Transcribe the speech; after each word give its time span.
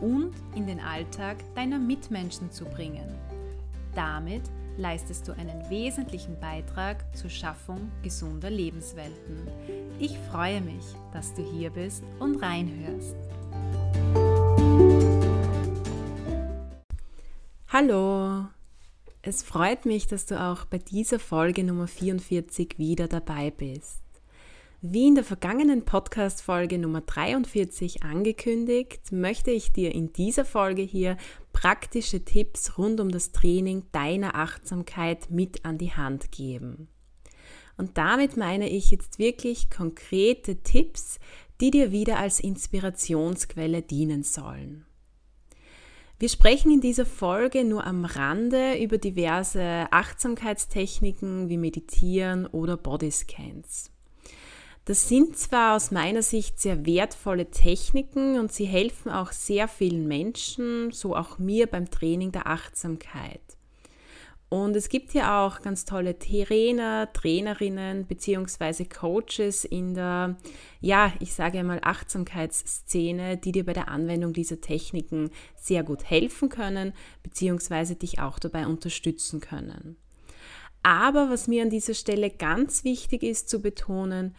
und 0.00 0.32
in 0.54 0.66
den 0.66 0.80
Alltag 0.80 1.36
deiner 1.54 1.78
Mitmenschen 1.78 2.50
zu 2.50 2.64
bringen. 2.64 3.14
Damit 3.94 4.42
leistest 4.76 5.26
du 5.26 5.32
einen 5.32 5.68
wesentlichen 5.68 6.38
Beitrag 6.38 7.04
zur 7.16 7.30
Schaffung 7.30 7.90
gesunder 8.02 8.50
Lebenswelten. 8.50 9.48
Ich 9.98 10.16
freue 10.30 10.60
mich, 10.60 10.84
dass 11.12 11.34
du 11.34 11.42
hier 11.42 11.70
bist 11.70 12.04
und 12.20 12.36
reinhörst. 12.36 13.16
Hallo, 17.70 18.46
es 19.20 19.42
freut 19.42 19.84
mich, 19.84 20.06
dass 20.06 20.26
du 20.26 20.40
auch 20.40 20.64
bei 20.64 20.78
dieser 20.78 21.18
Folge 21.18 21.64
Nummer 21.64 21.86
44 21.86 22.78
wieder 22.78 23.08
dabei 23.08 23.50
bist. 23.50 24.00
Wie 24.80 25.08
in 25.08 25.16
der 25.16 25.24
vergangenen 25.24 25.84
Podcast-Folge 25.84 26.78
Nummer 26.78 27.00
43 27.00 28.04
angekündigt, 28.04 29.10
möchte 29.10 29.50
ich 29.50 29.72
dir 29.72 29.92
in 29.92 30.12
dieser 30.12 30.44
Folge 30.44 30.82
hier 30.82 31.16
praktische 31.52 32.24
Tipps 32.24 32.78
rund 32.78 33.00
um 33.00 33.10
das 33.10 33.32
Training 33.32 33.86
deiner 33.90 34.36
Achtsamkeit 34.36 35.32
mit 35.32 35.64
an 35.64 35.78
die 35.78 35.94
Hand 35.94 36.30
geben. 36.30 36.86
Und 37.76 37.98
damit 37.98 38.36
meine 38.36 38.68
ich 38.68 38.92
jetzt 38.92 39.18
wirklich 39.18 39.68
konkrete 39.68 40.62
Tipps, 40.62 41.18
die 41.60 41.72
dir 41.72 41.90
wieder 41.90 42.20
als 42.20 42.38
Inspirationsquelle 42.38 43.82
dienen 43.82 44.22
sollen. 44.22 44.84
Wir 46.20 46.28
sprechen 46.28 46.70
in 46.70 46.80
dieser 46.80 47.06
Folge 47.06 47.64
nur 47.64 47.84
am 47.84 48.04
Rande 48.04 48.80
über 48.80 48.98
diverse 48.98 49.88
Achtsamkeitstechniken 49.90 51.48
wie 51.48 51.58
Meditieren 51.58 52.46
oder 52.46 52.76
Bodyscans. 52.76 53.90
Das 54.88 55.06
sind 55.06 55.36
zwar 55.36 55.76
aus 55.76 55.90
meiner 55.90 56.22
Sicht 56.22 56.58
sehr 56.58 56.86
wertvolle 56.86 57.50
Techniken 57.50 58.38
und 58.40 58.50
sie 58.50 58.64
helfen 58.64 59.12
auch 59.12 59.32
sehr 59.32 59.68
vielen 59.68 60.08
Menschen, 60.08 60.92
so 60.92 61.14
auch 61.14 61.38
mir 61.38 61.66
beim 61.66 61.90
Training 61.90 62.32
der 62.32 62.46
Achtsamkeit. 62.46 63.42
Und 64.48 64.74
es 64.74 64.88
gibt 64.88 65.12
ja 65.12 65.44
auch 65.44 65.60
ganz 65.60 65.84
tolle 65.84 66.18
Trainer, 66.18 67.12
Trainerinnen 67.12 68.06
bzw. 68.06 68.86
Coaches 68.86 69.66
in 69.66 69.92
der, 69.92 70.38
ja, 70.80 71.12
ich 71.20 71.34
sage 71.34 71.58
einmal 71.58 71.80
Achtsamkeitsszene, 71.82 73.36
die 73.36 73.52
dir 73.52 73.66
bei 73.66 73.74
der 73.74 73.88
Anwendung 73.88 74.32
dieser 74.32 74.62
Techniken 74.62 75.28
sehr 75.54 75.82
gut 75.82 76.04
helfen 76.04 76.48
können 76.48 76.94
bzw. 77.24 77.94
dich 77.94 78.20
auch 78.20 78.38
dabei 78.38 78.66
unterstützen 78.66 79.40
können. 79.40 79.98
Aber 80.82 81.28
was 81.28 81.46
mir 81.46 81.62
an 81.62 81.68
dieser 81.68 81.92
Stelle 81.92 82.30
ganz 82.30 82.84
wichtig 82.84 83.22
ist 83.22 83.50
zu 83.50 83.60
betonen, 83.60 84.34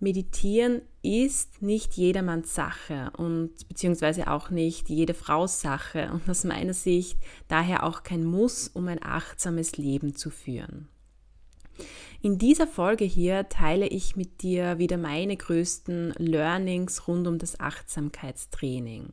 Meditieren 0.00 0.80
ist 1.02 1.60
nicht 1.60 1.94
jedermanns 1.94 2.54
Sache 2.54 3.12
und 3.18 3.68
beziehungsweise 3.68 4.30
auch 4.30 4.48
nicht 4.48 4.88
jede 4.88 5.12
Frau's 5.12 5.60
Sache 5.60 6.10
und 6.12 6.28
aus 6.28 6.44
meiner 6.44 6.72
Sicht 6.72 7.18
daher 7.48 7.84
auch 7.84 8.02
kein 8.02 8.24
Muss, 8.24 8.68
um 8.68 8.88
ein 8.88 9.02
achtsames 9.02 9.76
Leben 9.76 10.16
zu 10.16 10.30
führen. 10.30 10.88
In 12.22 12.38
dieser 12.38 12.66
Folge 12.66 13.04
hier 13.04 13.48
teile 13.48 13.86
ich 13.86 14.16
mit 14.16 14.42
dir 14.42 14.78
wieder 14.78 14.96
meine 14.96 15.36
größten 15.36 16.14
Learnings 16.18 17.06
rund 17.06 17.26
um 17.26 17.38
das 17.38 17.60
Achtsamkeitstraining. 17.60 19.12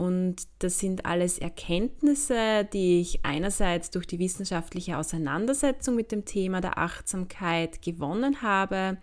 Und 0.00 0.36
das 0.60 0.78
sind 0.78 1.04
alles 1.04 1.38
Erkenntnisse, 1.38 2.66
die 2.72 3.02
ich 3.02 3.22
einerseits 3.22 3.90
durch 3.90 4.06
die 4.06 4.18
wissenschaftliche 4.18 4.96
Auseinandersetzung 4.96 5.94
mit 5.94 6.10
dem 6.10 6.24
Thema 6.24 6.62
der 6.62 6.78
Achtsamkeit 6.78 7.82
gewonnen 7.82 8.40
habe, 8.40 8.96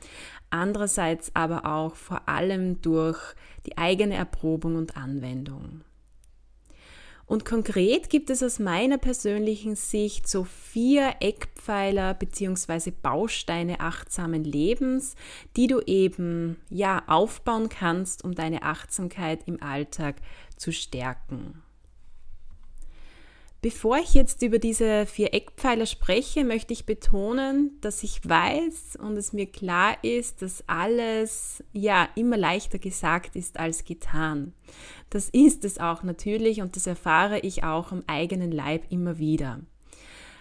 andererseits 0.50 1.30
aber 1.36 1.68
auch 1.68 1.94
vor 1.94 2.28
allem 2.28 2.82
durch 2.82 3.20
die 3.68 3.78
eigene 3.78 4.16
Erprobung 4.16 4.76
und 4.76 4.98
Anwendung. 4.98 5.82
Und 7.28 7.44
konkret 7.44 8.10
gibt 8.10 8.30
es 8.30 8.42
aus 8.42 8.58
meiner 8.58 8.98
persönlichen 8.98 9.76
Sicht 9.76 10.30
so 10.30 10.46
vier 10.46 11.16
Eckpfeiler 11.20 12.14
bzw. 12.14 12.92
Bausteine 12.92 13.82
achtsamen 13.82 14.46
Lebens, 14.46 15.16
die 15.58 15.68
du 15.68 15.82
eben 15.82 16.56
ja 16.70 17.04
aufbauen 17.06 17.68
kannst, 17.68 18.24
um 18.24 18.34
deine 18.34 18.64
Achtsamkeit 18.64 19.42
im 19.46 19.62
Alltag 19.62 20.16
zu 20.58 20.72
stärken. 20.74 21.62
Bevor 23.62 23.98
ich 23.98 24.14
jetzt 24.14 24.44
über 24.44 24.60
diese 24.60 25.08
vier 25.08 25.34
Eckpfeiler 25.34 25.88
spreche, 25.88 26.44
möchte 26.44 26.74
ich 26.74 26.86
betonen, 26.86 27.72
dass 27.82 28.04
ich 28.04 28.22
weiß 28.24 28.98
und 29.02 29.18
es 29.18 29.34
mir 29.34 29.48
klar 29.48 29.98
ist, 30.04 30.44
dass 30.44 30.64
alles 30.68 31.64
ja 31.74 32.08
immer 32.16 32.38
leichter 32.38 32.78
gesagt 32.78 33.36
ist 33.36 33.60
als 33.60 33.84
getan. 33.84 34.54
Das 35.10 35.30
ist 35.30 35.66
es 35.66 35.80
auch 35.80 36.04
natürlich 36.04 36.62
und 36.62 36.76
das 36.76 36.86
erfahre 36.86 37.40
ich 37.40 37.64
auch 37.64 37.92
am 37.92 38.04
eigenen 38.06 38.52
Leib 38.52 38.84
immer 38.92 39.18
wieder. 39.18 39.62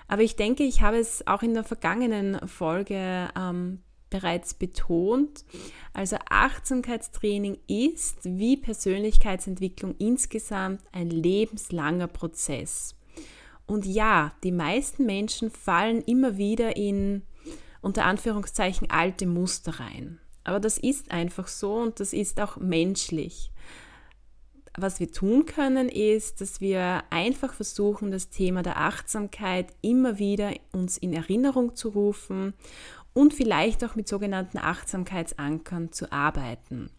Aber 0.09 0.23
ich 0.23 0.37
denke, 0.37 0.63
ich 0.63 0.83
habe 0.83 0.99
es 0.99 1.27
auch 1.27 1.43
in 1.43 1.55
der 1.55 1.65
vergangenen 1.65 2.47
Folge 2.47 3.31
ähm, 3.37 3.81
bereits 4.11 4.55
betont. 4.55 5.45
Also 5.93 6.17
Achtsamkeitstraining 6.29 7.59
ist 7.67 8.19
wie 8.25 8.57
Persönlichkeitsentwicklung 8.57 9.95
insgesamt 9.99 10.83
ein 10.93 11.11
lebenslanger 11.11 12.07
Prozess. 12.07 12.95
Und 13.67 13.85
ja, 13.85 14.33
die 14.45 14.53
meisten 14.53 15.07
Menschen 15.07 15.51
fallen 15.51 16.03
immer 16.03 16.37
wieder 16.37 16.77
in 16.77 17.23
unter 17.83 18.05
Anführungszeichen 18.05 18.91
alte 18.91 19.27
Muster 19.27 19.81
rein. 19.81 20.21
Aber 20.45 20.61
das 20.61 20.79
ist 20.79 21.11
einfach 21.11 21.49
so 21.49 21.75
und 21.75 21.99
das 22.01 22.13
ist 22.13 22.41
auch 22.41 22.57
menschlich. 22.57 23.51
Was 24.79 25.01
wir 25.01 25.11
tun 25.11 25.47
können, 25.47 25.89
ist, 25.89 26.41
dass 26.41 26.61
wir 26.61 27.03
einfach 27.11 27.55
versuchen, 27.55 28.11
das 28.11 28.29
Thema 28.29 28.63
der 28.63 28.77
Achtsamkeit 28.77 29.73
immer 29.81 30.19
wieder 30.19 30.53
uns 30.73 30.99
in 30.99 31.15
Erinnerung 31.15 31.75
zu 31.75 31.89
rufen 31.89 32.53
und 33.17 33.33
vielleicht 33.33 33.83
auch 33.83 33.95
mit 33.95 34.07
sogenannten 34.07 34.59
Achtsamkeitsankern 34.59 35.91
zu 35.91 36.13
arbeiten. 36.13 36.91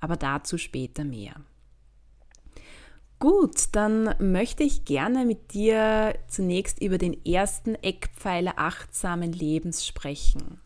Aber 0.00 0.16
dazu 0.16 0.56
später 0.56 1.02
mehr. 1.02 1.34
Gut, 3.18 3.64
dann 3.72 4.14
möchte 4.20 4.62
ich 4.62 4.84
gerne 4.84 5.24
mit 5.24 5.52
dir 5.52 6.14
zunächst 6.28 6.80
über 6.80 6.96
den 6.96 7.24
ersten 7.26 7.74
Eckpfeiler 7.74 8.54
achtsamen 8.56 9.32
Lebens 9.32 9.84
sprechen. 9.84 10.60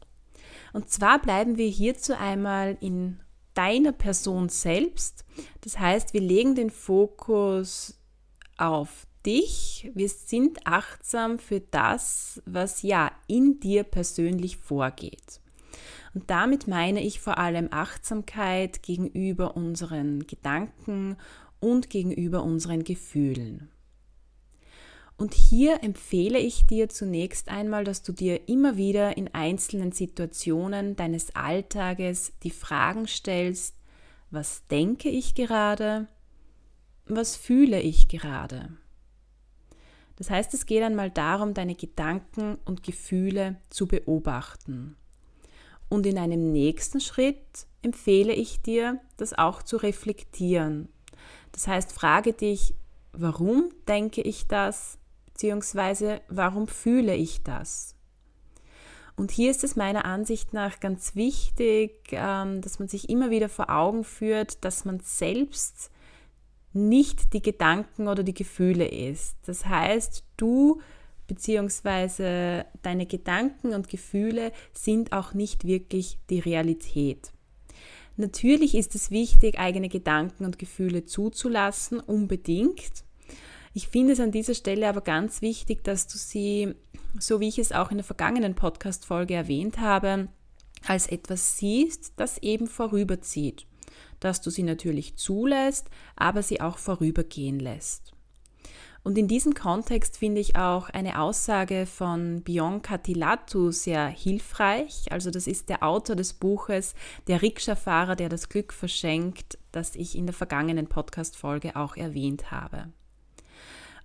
Und 0.75 0.91
zwar 0.91 1.23
bleiben 1.23 1.57
wir 1.57 1.69
hierzu 1.69 2.15
einmal 2.15 2.77
in 2.81 3.19
deiner 3.55 3.93
Person 3.93 4.51
selbst. 4.51 5.25
Das 5.63 5.79
heißt, 5.79 6.13
wir 6.13 6.21
legen 6.21 6.55
den 6.55 6.71
Fokus 6.71 7.99
auf 8.59 9.08
dich. 9.29 9.91
Wir 9.95 10.09
sind 10.09 10.67
achtsam 10.67 11.39
für 11.39 11.61
das, 11.61 12.43
was 12.47 12.83
ja 12.83 13.13
in 13.27 13.61
dir 13.61 13.85
persönlich 13.85 14.57
vorgeht. 14.57 15.41
Und 16.15 16.31
damit 16.31 16.67
meine 16.67 17.05
ich 17.05 17.21
vor 17.21 17.39
allem 17.39 17.69
Achtsamkeit 17.71 18.83
gegenüber 18.83 19.57
unseren 19.57 20.27
Gedanken 20.27 21.17
und 21.61 21.91
gegenüber 21.91 22.43
unseren 22.43 22.83
Gefühlen. 22.85 23.69
Und 25.19 25.35
hier 25.35 25.83
empfehle 25.83 26.39
ich 26.39 26.67
dir 26.67 26.89
zunächst 26.89 27.49
einmal, 27.49 27.85
dass 27.85 28.03
du 28.03 28.13
dir 28.13 28.49
immer 28.49 28.77
wieder 28.77 29.17
in 29.17 29.35
einzelnen 29.35 29.93
Situationen 29.93 30.97
deines 30.97 31.35
Alltages 31.35 32.33
die 32.45 32.51
Fragen 32.51 33.07
stellst, 33.07 33.75
was 34.31 34.67
denke 34.69 35.09
ich 35.09 35.35
gerade, 35.35 36.07
was 37.07 37.37
fühle 37.37 37.81
ich 37.81 38.09
gerade. 38.09 38.71
Das 40.19 40.31
heißt, 40.31 40.53
es 40.53 40.67
geht 40.67 40.83
einmal 40.83 41.11
darum, 41.11 41.55
deine 41.55 41.75
Gedanken 41.75 42.59
und 42.65 42.83
Gefühle 42.83 43.57
zu 43.71 43.87
beobachten. 43.87 44.97
Und 45.89 46.05
in 46.05 46.19
einem 46.19 46.53
nächsten 46.53 47.01
Schritt 47.01 47.67
empfehle 47.83 48.33
ich 48.33 48.61
dir, 48.61 49.01
das 49.17 49.33
auch 49.33 49.63
zu 49.63 49.77
reflektieren 49.79 50.89
das 51.53 51.67
heißt, 51.67 51.93
frage 51.93 52.33
dich, 52.33 52.75
warum 53.13 53.71
denke 53.87 54.21
ich 54.21 54.47
das, 54.47 54.99
beziehungsweise 55.27 56.21
warum 56.29 56.69
fühle 56.69 57.15
ich 57.15 57.43
das? 57.43 57.95
Und 59.17 59.33
hier 59.33 59.51
ist 59.51 59.65
es 59.65 59.75
meiner 59.75 60.05
Ansicht 60.05 60.53
nach 60.53 60.79
ganz 60.79 61.17
wichtig, 61.17 62.11
ähm, 62.13 62.61
dass 62.61 62.79
man 62.79 62.87
sich 62.87 63.11
immer 63.11 63.31
wieder 63.31 63.49
vor 63.49 63.71
Augen 63.71 64.05
führt, 64.05 64.65
dass 64.65 64.85
man 64.85 65.01
selbst 65.01 65.91
nicht 66.73 67.33
die 67.33 67.43
Gedanken 67.43 68.09
oder 68.09 68.23
die 68.23 68.35
Gefühle 68.35 68.87
ist. 68.87 69.37
Das 69.47 69.67
heißt, 69.67 70.25
du 70.37 70.81
bzw. 71.27 72.65
deine 72.83 73.07
Gedanken 73.07 73.75
und 73.75 73.89
Gefühle 73.89 74.53
sind 74.73 75.13
auch 75.13 75.35
nicht 75.35 75.65
wirklich 75.65 76.19
die 76.31 76.41
Realität. 76.41 77.33
Natürlich 78.17 78.75
ist 78.75 78.95
es 78.95 79.11
wichtig, 79.11 79.59
eigene 79.59 79.89
Gedanken 79.89 80.45
und 80.45 80.59
Gefühle 80.59 81.05
zuzulassen, 81.05 82.01
unbedingt. 82.01 83.05
Ich 83.75 83.89
finde 83.89 84.15
es 84.15 84.21
an 84.21 84.33
dieser 84.33 84.55
Stelle 84.55 84.89
aber 84.89 85.03
ganz 85.03 85.41
wichtig, 85.41 85.85
dass 85.85 86.09
du 86.09 86.19
sie, 86.19 86.75
so 87.21 87.39
wie 87.39 87.49
ich 87.49 87.61
es 87.61 87.71
auch 87.71 87.93
in 87.93 87.99
der 87.99 88.05
vergangenen 88.05 88.55
Podcast-Folge 88.55 89.35
erwähnt 89.35 89.79
habe, 89.79 90.29
als 90.87 91.07
etwas 91.07 91.59
siehst, 91.59 92.15
das 92.17 92.39
eben 92.39 92.67
vorüberzieht 92.67 93.68
dass 94.21 94.41
du 94.41 94.51
sie 94.51 94.63
natürlich 94.63 95.17
zulässt, 95.17 95.89
aber 96.17 96.43
sie 96.43 96.61
auch 96.61 96.79
vorübergehen 96.79 97.61
lässt. 97.61 98.13
Und 99.05 99.17
in 99.17 99.29
diesem 99.29 99.55
Kontext 99.55 100.19
finde 100.19 100.41
ich 100.41 100.57
auch 100.57 100.91
eine 100.91 101.21
Aussage 101.21 101.87
von 101.87 102.43
Bianca 102.43 102.99
Tilatu 102.99 103.71
sehr 103.71 104.07
hilfreich. 104.07 105.07
Also 105.11 105.31
das 105.31 105.47
ist 105.47 105.71
der 105.71 105.83
Autor 105.83 106.17
des 106.17 106.35
Buches 106.35 106.95
Der 107.27 107.41
Rikscha-Fahrer, 107.41 108.17
der 108.17 108.29
das 108.29 108.49
Glück 108.49 108.73
verschenkt, 108.73 109.57
das 109.73 109.95
ich 109.95 110.17
in 110.17 110.27
der 110.27 110.35
vergangenen 110.35 110.89
Podcast-Folge 110.89 111.77
auch 111.77 111.97
erwähnt 111.97 112.51
habe. 112.51 112.89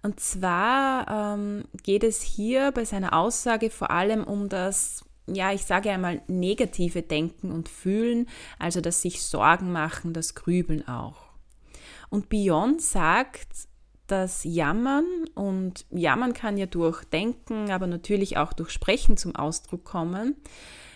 Und 0.03 0.19
zwar 0.19 1.35
ähm, 1.35 1.65
geht 1.83 2.03
es 2.03 2.21
hier 2.21 2.71
bei 2.71 2.85
seiner 2.85 3.13
Aussage 3.13 3.69
vor 3.69 3.89
allem 3.89 4.23
um 4.23 4.47
das 4.47 5.03
ja, 5.27 5.53
ich 5.53 5.63
sage 5.63 5.89
einmal, 5.91 6.21
negative 6.27 7.01
Denken 7.01 7.51
und 7.51 7.69
Fühlen, 7.69 8.27
also 8.59 8.81
das 8.81 9.01
sich 9.01 9.21
Sorgen 9.21 9.71
machen, 9.71 10.13
das 10.13 10.35
Grübeln 10.35 10.87
auch. 10.87 11.33
Und 12.09 12.29
Bion 12.29 12.79
sagt, 12.79 13.67
dass 14.07 14.43
Jammern 14.43 15.05
und 15.33 15.85
Jammern 15.89 16.33
kann 16.33 16.57
ja 16.57 16.65
durch 16.65 17.03
Denken, 17.05 17.71
aber 17.71 17.87
natürlich 17.87 18.37
auch 18.37 18.53
durch 18.53 18.69
Sprechen 18.69 19.17
zum 19.17 19.35
Ausdruck 19.35 19.85
kommen. 19.85 20.35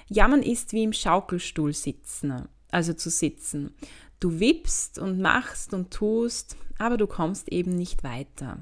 Jammern 0.10 0.44
ist 0.44 0.74
wie 0.74 0.84
im 0.84 0.94
Schaukelstuhl 0.94 1.74
sitzen, 1.74 2.48
also 2.70 2.94
zu 2.94 3.10
sitzen. 3.10 3.74
Du 4.20 4.40
wippst 4.40 5.00
und 5.00 5.20
machst 5.20 5.74
und 5.74 5.92
tust, 5.92 6.58
aber 6.78 6.98
du 6.98 7.08
kommst 7.08 7.52
eben 7.52 7.72
nicht 7.72 8.04
weiter. 8.04 8.60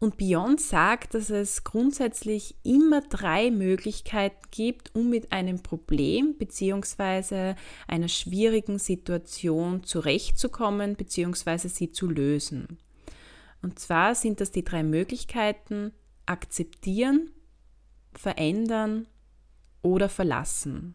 Und 0.00 0.16
Beyond 0.16 0.60
sagt, 0.60 1.14
dass 1.14 1.28
es 1.28 1.64
grundsätzlich 1.64 2.54
immer 2.62 3.00
drei 3.00 3.50
Möglichkeiten 3.50 4.46
gibt, 4.52 4.94
um 4.94 5.10
mit 5.10 5.32
einem 5.32 5.60
Problem 5.60 6.36
bzw. 6.38 7.54
einer 7.88 8.08
schwierigen 8.08 8.78
Situation 8.78 9.82
zurechtzukommen 9.82 10.94
bzw. 10.94 11.68
sie 11.68 11.90
zu 11.90 12.08
lösen. 12.08 12.78
Und 13.60 13.80
zwar 13.80 14.14
sind 14.14 14.40
das 14.40 14.52
die 14.52 14.64
drei 14.64 14.84
Möglichkeiten 14.84 15.92
akzeptieren, 16.26 17.30
verändern 18.12 19.08
oder 19.82 20.08
verlassen. 20.08 20.94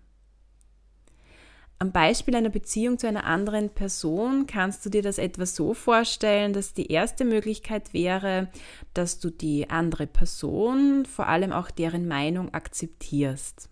Am 1.79 1.91
Beispiel 1.91 2.35
einer 2.35 2.49
Beziehung 2.49 2.97
zu 2.97 3.07
einer 3.07 3.25
anderen 3.25 3.69
Person 3.69 4.47
kannst 4.47 4.85
du 4.85 4.89
dir 4.89 5.01
das 5.01 5.17
etwa 5.17 5.45
so 5.45 5.73
vorstellen, 5.73 6.53
dass 6.53 6.73
die 6.73 6.87
erste 6.87 7.25
Möglichkeit 7.25 7.93
wäre, 7.93 8.49
dass 8.93 9.19
du 9.19 9.29
die 9.29 9.69
andere 9.69 10.07
Person, 10.07 11.05
vor 11.05 11.27
allem 11.27 11.51
auch 11.51 11.71
deren 11.71 12.07
Meinung 12.07 12.53
akzeptierst. 12.53 13.69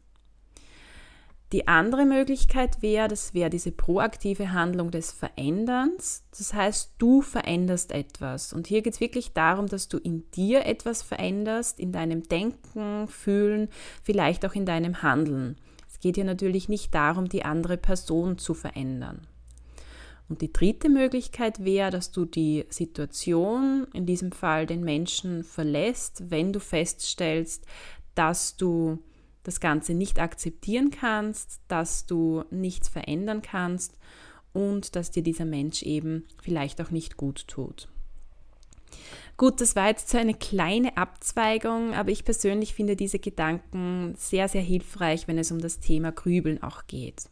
Die 1.53 1.68
andere 1.68 2.06
Möglichkeit 2.06 2.81
wäre, 2.81 3.09
das 3.09 3.33
wäre 3.33 3.50
diese 3.50 3.74
proaktive 3.74 4.54
Handlung 4.54 4.89
des 4.89 5.12
Veränderns. 5.12 6.24
Das 6.38 6.54
heißt, 6.54 6.94
du 6.97 7.21
veränderst 7.21 7.92
etwas. 7.92 8.54
Und 8.54 8.68
hier 8.68 8.81
geht 8.81 8.94
es 8.94 9.01
wirklich 9.01 9.33
darum, 9.33 9.68
dass 9.68 9.89
du 9.89 9.97
in 9.97 10.31
dir 10.31 10.65
etwas 10.65 11.01
veränderst, 11.01 11.77
in 11.77 11.92
deinem 11.92 12.24
Denken, 12.24 13.09
Fühlen, 13.09 13.68
vielleicht 14.01 14.45
auch 14.45 14.54
in 14.54 14.65
deinem 14.65 15.01
Handeln 15.01 15.57
geht 16.01 16.15
hier 16.15 16.25
natürlich 16.25 16.68
nicht 16.68 16.94
darum, 16.94 17.30
die 17.30 17.45
andere 17.45 17.77
Person 17.77 18.38
zu 18.38 18.53
verändern. 18.53 19.27
Und 20.27 20.42
die 20.42 20.51
dritte 20.53 20.89
Möglichkeit 20.89 21.63
wäre, 21.63 21.92
dass 21.92 22.12
du 22.12 22.25
die 22.25 22.65
Situation, 22.69 23.86
in 23.94 24.06
diesem 24.06 24.31
Fall 24.31 24.65
den 24.65 24.83
Menschen, 24.83 25.44
verlässt, 25.44 26.31
wenn 26.31 26.53
du 26.53 26.59
feststellst, 26.59 27.65
dass 28.15 28.56
du 28.56 29.00
das 29.44 29.59
Ganze 29.59 29.94
nicht 29.94 30.19
akzeptieren 30.19 30.89
kannst, 30.92 31.62
dass 31.68 32.06
du 32.06 32.44
nichts 32.50 32.88
verändern 32.88 33.42
kannst 33.42 33.97
und 34.54 34.95
dass 34.95 35.12
dir 35.12 35.24
dieser 35.24 35.45
Mensch 35.45 35.83
eben 35.83 36.25
vielleicht 36.42 36.81
auch 36.81 36.92
nicht 36.92 37.18
gut 37.18 37.47
tut. 37.47 37.89
Gut, 39.38 39.60
das 39.60 39.76
war 39.76 39.88
jetzt 39.88 40.10
so 40.10 40.18
eine 40.18 40.34
kleine 40.34 40.98
Abzweigung, 40.98 41.94
aber 41.94 42.12
ich 42.12 42.26
persönlich 42.26 42.74
finde 42.74 42.96
diese 42.96 43.20
Gedanken 43.20 44.14
sehr, 44.18 44.48
sehr 44.48 44.62
hilfreich, 44.62 45.28
wenn 45.28 45.38
es 45.38 45.52
um 45.52 45.60
das 45.60 45.80
Thema 45.80 46.12
Grübeln 46.12 46.62
auch 46.62 46.86
geht. 46.88 47.24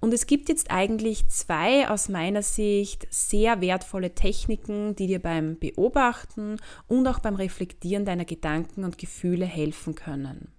Und 0.00 0.12
es 0.12 0.26
gibt 0.26 0.50
jetzt 0.50 0.70
eigentlich 0.70 1.28
zwei 1.28 1.88
aus 1.88 2.10
meiner 2.10 2.42
Sicht 2.42 3.06
sehr 3.10 3.62
wertvolle 3.62 4.14
Techniken, 4.14 4.94
die 4.94 5.06
dir 5.06 5.18
beim 5.18 5.58
Beobachten 5.58 6.60
und 6.86 7.06
auch 7.06 7.20
beim 7.20 7.36
Reflektieren 7.36 8.04
deiner 8.04 8.26
Gedanken 8.26 8.84
und 8.84 8.98
Gefühle 8.98 9.46
helfen 9.46 9.94
können. 9.94 10.52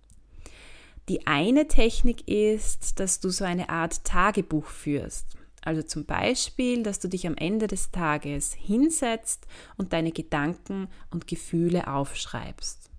Die 1.10 1.28
eine 1.28 1.68
Technik 1.68 2.28
ist, 2.28 3.00
dass 3.00 3.20
du 3.20 3.30
so 3.30 3.46
eine 3.46 3.70
Art 3.70 4.04
Tagebuch 4.04 4.66
führst. 4.66 5.38
Also 5.66 5.82
zum 5.82 6.06
Beispiel, 6.06 6.84
dass 6.84 7.00
du 7.00 7.10
dich 7.10 7.28
am 7.28 7.36
Ende 7.36 7.68
des 7.68 7.92
Tages 7.92 8.54
hinsetzt 8.54 9.48
und 9.78 9.94
deine 9.94 10.12
Gedanken 10.12 10.88
und 11.10 11.28
Gefühle 11.28 11.88
aufschreibst. 11.88 12.92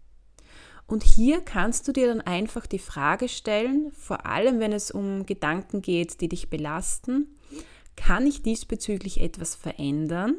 Und 0.88 1.02
hier 1.02 1.40
kannst 1.40 1.88
du 1.88 1.92
dir 1.92 2.08
dann 2.08 2.20
einfach 2.20 2.66
die 2.66 2.78
Frage 2.78 3.28
stellen, 3.28 3.90
vor 3.92 4.26
allem 4.26 4.60
wenn 4.60 4.72
es 4.72 4.90
um 4.90 5.26
Gedanken 5.26 5.80
geht, 5.80 6.20
die 6.20 6.28
dich 6.28 6.50
belasten, 6.50 7.38
kann 7.96 8.26
ich 8.26 8.42
diesbezüglich 8.42 9.20
etwas 9.20 9.54
verändern? 9.54 10.36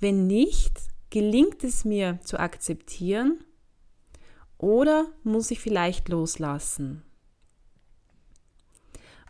Wenn 0.00 0.26
nicht, 0.26 0.80
gelingt 1.10 1.62
es 1.62 1.84
mir 1.84 2.18
zu 2.22 2.38
akzeptieren 2.38 3.44
oder 4.58 5.06
muss 5.22 5.50
ich 5.50 5.60
vielleicht 5.60 6.08
loslassen? 6.08 7.05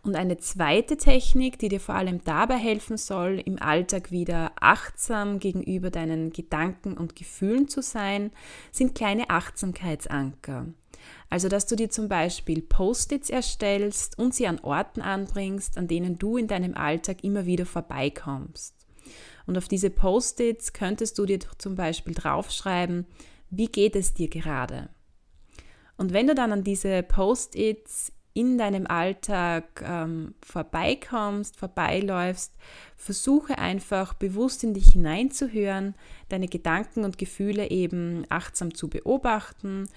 Und 0.07 0.15
eine 0.15 0.37
zweite 0.37 0.95
Technik, 0.95 1.59
die 1.59 1.67
dir 1.67 1.81
vor 1.81 1.95
allem 1.95 2.23
dabei 2.23 2.55
helfen 2.55 2.95
soll, 2.95 3.41
im 3.43 3.61
Alltag 3.61 4.09
wieder 4.09 4.53
achtsam 4.57 5.39
gegenüber 5.39 5.91
deinen 5.91 6.31
Gedanken 6.31 6.95
und 6.95 7.17
Gefühlen 7.17 7.67
zu 7.67 7.81
sein, 7.81 8.31
sind 8.71 8.95
kleine 8.95 9.29
Achtsamkeitsanker. 9.29 10.67
Also, 11.29 11.49
dass 11.49 11.67
du 11.67 11.75
dir 11.75 11.89
zum 11.89 12.07
Beispiel 12.07 12.61
Post-its 12.61 13.29
erstellst 13.29 14.17
und 14.17 14.33
sie 14.33 14.47
an 14.47 14.59
Orten 14.59 15.01
anbringst, 15.01 15.77
an 15.77 15.89
denen 15.89 16.17
du 16.17 16.37
in 16.37 16.47
deinem 16.47 16.75
Alltag 16.75 17.23
immer 17.25 17.45
wieder 17.45 17.65
vorbeikommst. 17.65 18.75
Und 19.45 19.57
auf 19.57 19.67
diese 19.67 19.89
Post-its 19.89 20.71
könntest 20.71 21.17
du 21.19 21.25
dir 21.25 21.39
zum 21.57 21.75
Beispiel 21.75 22.13
draufschreiben, 22.13 23.05
wie 23.49 23.67
geht 23.67 23.97
es 23.97 24.13
dir 24.13 24.29
gerade? 24.29 24.87
Und 25.97 26.13
wenn 26.13 26.27
du 26.27 26.35
dann 26.35 26.53
an 26.53 26.63
diese 26.63 27.03
Post-its 27.03 28.13
in 28.37 28.59
deinem 28.59 28.85
Alltag 28.85 29.83
ähm, 29.83 30.35
vorbeikommst, 30.45 31.57
vorbeiläufst, 31.57 32.53
versuche 32.95 33.57
einfach 33.57 34.13
bewusst 34.13 34.63
in 34.63 34.75
dich 34.75 34.91
hineinzuhören, 34.91 35.95
deine 36.29 36.47
Gedanken 36.47 37.03
und 37.03 37.17
Gefühle 37.17 37.71
eben 37.71 38.27
achtsam 38.29 38.75
zu 38.75 38.89
beobachten 38.89 39.89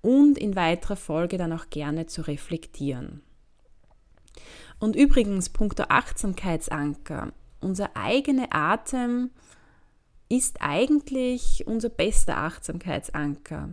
und 0.00 0.38
in 0.38 0.54
weiterer 0.54 0.94
Folge 0.94 1.38
dann 1.38 1.52
auch 1.52 1.70
gerne 1.70 2.06
zu 2.06 2.22
reflektieren. 2.22 3.22
Und 4.78 4.94
übrigens, 4.94 5.48
punkto 5.48 5.82
Achtsamkeitsanker, 5.88 7.32
unser 7.60 7.96
eigener 7.96 8.46
Atem 8.50 9.30
ist 10.28 10.58
eigentlich 10.60 11.66
unser 11.66 11.88
bester 11.88 12.36
Achtsamkeitsanker. 12.36 13.70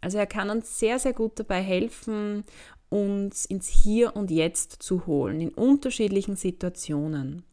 Also 0.00 0.18
er 0.18 0.26
kann 0.26 0.48
uns 0.50 0.78
sehr, 0.78 0.98
sehr 0.98 1.12
gut 1.12 1.38
dabei 1.38 1.60
helfen, 1.60 2.44
uns 2.88 3.44
ins 3.44 3.68
Hier 3.68 4.16
und 4.16 4.30
Jetzt 4.30 4.82
zu 4.82 5.06
holen, 5.06 5.40
in 5.40 5.50
unterschiedlichen 5.50 6.36
Situationen. 6.36 7.44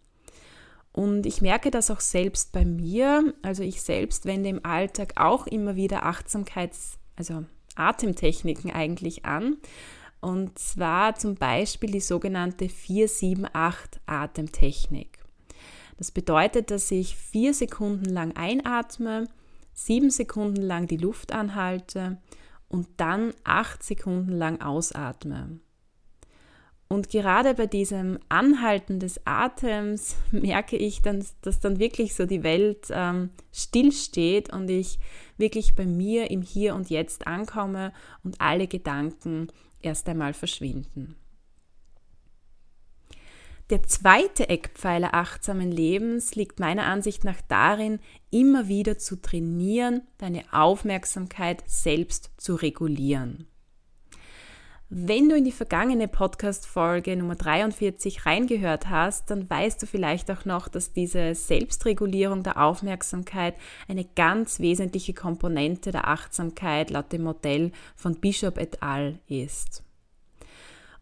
Und 0.91 1.25
ich 1.25 1.41
merke 1.41 1.71
das 1.71 1.91
auch 1.91 1.99
selbst 1.99 2.53
bei 2.53 2.63
mir. 2.63 3.33
Also 3.41 3.63
ich 3.63 3.81
selbst 3.81 4.25
wende 4.25 4.47
im 4.49 4.65
Alltag 4.65 5.13
auch 5.17 5.45
immer 5.45 5.75
wieder 5.75 6.05
Achtsamkeits-, 6.05 6.97
also 7.17 7.43
Atemtechniken 7.75 8.71
eigentlich 8.71 9.25
an. 9.25 9.57
Und 10.21 10.57
zwar 10.57 11.15
zum 11.15 11.35
Beispiel 11.35 11.91
die 11.91 11.99
sogenannte 11.99 12.69
478 12.69 14.01
Atemtechnik. 14.05 15.19
Das 15.97 16.11
bedeutet, 16.11 16.71
dass 16.71 16.89
ich 16.91 17.15
vier 17.15 17.53
Sekunden 17.53 18.05
lang 18.05 18.35
einatme, 18.35 19.27
sieben 19.73 20.09
Sekunden 20.09 20.61
lang 20.61 20.87
die 20.87 20.97
Luft 20.97 21.33
anhalte 21.33 22.17
und 22.67 22.87
dann 22.97 23.33
acht 23.43 23.83
Sekunden 23.83 24.31
lang 24.31 24.61
ausatme. 24.61 25.59
Und 26.87 27.09
gerade 27.09 27.55
bei 27.55 27.65
diesem 27.65 28.19
Anhalten 28.29 28.99
des 28.99 29.19
Atems 29.25 30.15
merke 30.31 30.77
ich 30.77 31.01
dann, 31.01 31.25
dass 31.41 31.59
dann 31.59 31.79
wirklich 31.79 32.13
so 32.13 32.25
die 32.25 32.43
Welt 32.43 32.87
ähm, 32.91 33.31
stillsteht 33.51 34.53
und 34.53 34.69
ich 34.69 34.99
wirklich 35.37 35.75
bei 35.75 35.85
mir 35.85 36.29
im 36.29 36.41
Hier 36.41 36.75
und 36.75 36.89
Jetzt 36.89 37.27
ankomme 37.27 37.91
und 38.23 38.39
alle 38.39 38.67
Gedanken 38.67 39.47
erst 39.81 40.07
einmal 40.07 40.33
verschwinden. 40.33 41.15
Der 43.71 43.81
zweite 43.81 44.47
Eckpfeiler 44.47 45.15
achtsamen 45.15 45.71
Lebens 45.71 46.35
liegt 46.35 46.59
meiner 46.59 46.85
Ansicht 46.85 47.23
nach 47.23 47.41
darin, 47.47 47.99
immer 48.29 48.67
wieder 48.67 48.99
zu 48.99 49.15
trainieren, 49.15 50.03
deine 50.19 50.43
Aufmerksamkeit 50.51 51.63
selbst 51.65 52.29
zu 52.37 52.53
regulieren. 52.53 53.47
Wenn 54.89 55.29
du 55.29 55.35
in 55.35 55.45
die 55.45 55.51
vergangene 55.51 56.07
Podcast-Folge 56.07 57.15
Nummer 57.15 57.33
43 57.33 58.27
reingehört 58.27 58.87
hast, 58.87 59.31
dann 59.31 59.49
weißt 59.49 59.81
du 59.81 59.87
vielleicht 59.87 60.29
auch 60.29 60.45
noch, 60.45 60.67
dass 60.67 60.93
diese 60.93 61.33
Selbstregulierung 61.33 62.43
der 62.43 62.61
Aufmerksamkeit 62.63 63.55
eine 63.87 64.05
ganz 64.05 64.59
wesentliche 64.59 65.15
Komponente 65.15 65.91
der 65.91 66.07
Achtsamkeit 66.07 66.91
laut 66.91 67.11
dem 67.11 67.23
Modell 67.23 67.71
von 67.95 68.19
Bishop 68.19 68.59
et 68.59 68.83
al. 68.83 69.17
ist. 69.27 69.84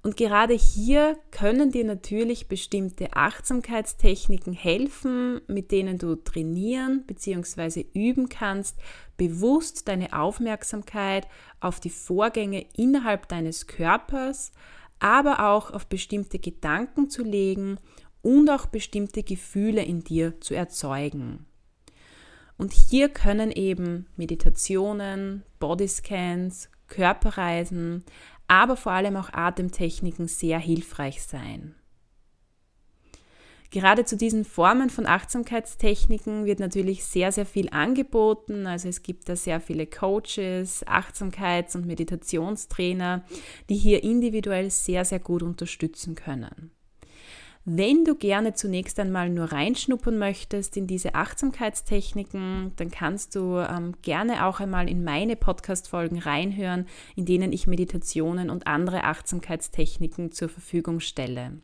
Und 0.03 0.17
gerade 0.17 0.53
hier 0.53 1.17
können 1.31 1.71
dir 1.71 1.85
natürlich 1.85 2.49
bestimmte 2.49 3.13
Achtsamkeitstechniken 3.13 4.51
helfen, 4.51 5.39
mit 5.47 5.71
denen 5.71 5.97
du 5.97 6.15
trainieren 6.15 7.05
bzw. 7.07 7.85
üben 7.93 8.27
kannst, 8.27 8.77
bewusst 9.15 9.87
deine 9.87 10.11
Aufmerksamkeit 10.11 11.25
auf 11.61 11.79
die 11.79 11.89
Vorgänge 11.89 12.65
innerhalb 12.75 13.29
deines 13.29 13.65
Körpers, 13.65 14.51
aber 14.99 15.49
auch 15.49 15.71
auf 15.71 15.87
bestimmte 15.87 16.37
Gedanken 16.37 17.09
zu 17.09 17.23
legen 17.23 17.77
und 18.21 18.49
auch 18.49 18.65
bestimmte 18.65 19.23
Gefühle 19.23 19.83
in 19.83 20.03
dir 20.03 20.41
zu 20.41 20.53
erzeugen. 20.53 21.45
Und 22.57 22.73
hier 22.73 23.07
können 23.07 23.51
eben 23.51 24.07
Meditationen, 24.17 25.43
Bodyscans, 25.59 26.69
Körperreisen, 26.87 28.03
aber 28.47 28.75
vor 28.75 28.91
allem 28.91 29.15
auch 29.15 29.31
Atemtechniken 29.33 30.27
sehr 30.27 30.59
hilfreich 30.59 31.23
sein. 31.23 31.75
Gerade 33.73 34.05
zu 34.05 34.15
diesen 34.15 34.45
Formen 34.45 34.91
von 34.91 35.07
Achtsamkeitstechniken 35.07 36.45
wird 36.45 36.59
natürlich 36.59 37.05
sehr, 37.05 37.31
sehr 37.31 37.47
viel 37.47 37.69
angeboten. 37.71 38.67
Also 38.67 38.87
es 38.87 39.01
gibt 39.01 39.27
da 39.27 39.35
sehr 39.35 39.59
viele 39.59 39.87
Coaches, 39.87 40.85
Achtsamkeits- 40.85 41.75
und 41.75 41.87
Meditationstrainer, 41.87 43.23
die 43.69 43.75
hier 43.75 44.03
individuell 44.03 44.69
sehr, 44.69 45.05
sehr 45.05 45.17
gut 45.17 45.41
unterstützen 45.41 46.13
können. 46.13 46.69
Wenn 47.65 48.03
du 48.03 48.15
gerne 48.15 48.53
zunächst 48.55 48.99
einmal 48.99 49.29
nur 49.29 49.53
reinschnuppern 49.53 50.17
möchtest 50.17 50.75
in 50.75 50.85
diese 50.85 51.15
Achtsamkeitstechniken, 51.15 52.73
dann 52.75 52.91
kannst 52.91 53.35
du 53.35 53.57
ähm, 53.57 53.93
gerne 54.01 54.45
auch 54.45 54.59
einmal 54.59 54.89
in 54.89 55.05
meine 55.05 55.37
Podcast-Folgen 55.37 56.19
reinhören, 56.19 56.87
in 57.15 57.25
denen 57.25 57.53
ich 57.53 57.65
Meditationen 57.65 58.49
und 58.49 58.67
andere 58.67 59.05
Achtsamkeitstechniken 59.05 60.33
zur 60.33 60.49
Verfügung 60.49 60.99
stelle. 60.99 61.61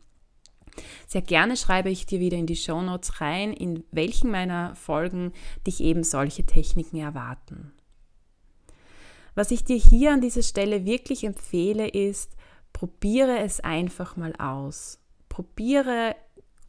Sehr 1.06 1.20
gerne 1.20 1.58
schreibe 1.58 1.90
ich 1.90 2.06
dir 2.06 2.18
wieder 2.18 2.38
in 2.38 2.46
die 2.46 2.56
Show 2.56 2.80
Notes 2.80 3.20
rein, 3.20 3.52
in 3.52 3.84
welchen 3.90 4.30
meiner 4.30 4.74
Folgen 4.76 5.34
dich 5.66 5.82
eben 5.82 6.02
solche 6.02 6.46
Techniken 6.46 6.96
erwarten. 6.96 7.72
Was 9.34 9.50
ich 9.50 9.64
dir 9.64 9.76
hier 9.76 10.14
an 10.14 10.22
dieser 10.22 10.42
Stelle 10.42 10.86
wirklich 10.86 11.24
empfehle, 11.24 11.88
ist, 11.88 12.36
probiere 12.72 13.40
es 13.40 13.60
einfach 13.60 14.16
mal 14.16 14.34
aus 14.36 15.00
probiere 15.40 16.16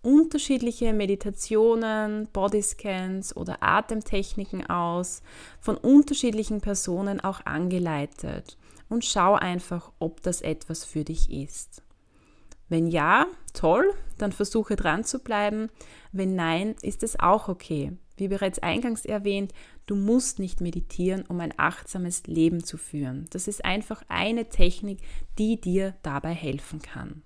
unterschiedliche 0.01 0.94
Meditationen, 0.94 2.30
Bodyscans 2.32 3.36
oder 3.36 3.62
Atemtechniken 3.62 4.66
aus, 4.70 5.22
von 5.60 5.75
unterschiedlichen 5.75 6.62
Personen 6.62 7.20
auch 7.20 7.46
angeleitet 7.46 8.58
und 8.88 9.04
schau 9.04 9.34
einfach, 9.34 9.92
ob 10.00 10.22
das 10.22 10.42
etwas 10.42 10.86
für 10.86 11.04
dich 11.04 11.30
ist. 11.32 11.84
Wenn 12.70 12.88
ja, 12.88 13.28
toll, 13.54 13.94
dann 14.18 14.32
versuche 14.32 14.78
dran 14.78 15.04
zu 15.04 15.20
bleiben. 15.20 15.70
Wenn 16.13 16.36
nein, 16.36 16.75
ist 16.82 17.04
es 17.04 17.20
auch 17.20 17.50
okay. 17.50 17.92
Wie 18.16 18.30
bereits 18.30 18.60
eingangs 18.60 19.04
erwähnt, 19.04 19.54
du 19.86 19.98
musst 19.98 20.40
nicht 20.40 20.62
meditieren, 20.62 21.25
um 21.28 21.42
ein 21.42 21.54
achtsames 21.58 22.25
Leben 22.28 22.63
zu 22.63 22.78
führen. 22.78 23.28
Das 23.32 23.50
ist 23.50 23.66
einfach 23.66 24.01
eine 24.08 24.48
Technik, 24.48 25.00
die 25.38 25.60
dir 25.60 25.94
dabei 26.04 26.34
helfen 26.34 26.82
kann. 26.82 27.24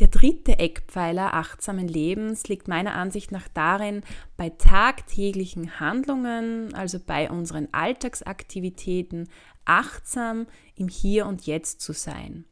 Der 0.00 0.08
dritte 0.08 0.58
Eckpfeiler 0.58 1.34
achtsamen 1.34 1.86
Lebens 1.86 2.48
liegt 2.48 2.66
meiner 2.66 2.94
Ansicht 2.94 3.30
nach 3.30 3.46
darin, 3.46 4.02
bei 4.36 4.50
tagtäglichen 4.50 5.78
Handlungen, 5.78 6.74
also 6.74 6.98
bei 6.98 7.30
unseren 7.30 7.68
Alltagsaktivitäten, 7.70 9.28
achtsam 9.64 10.46
im 10.74 10.88
Hier 10.88 11.26
und 11.26 11.46
Jetzt 11.46 11.80
zu 11.80 11.92
sein. 11.92 12.44